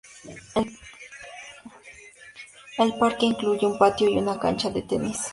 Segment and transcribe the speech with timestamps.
[2.79, 5.29] El parque incluye un patio y una cancha de tenis.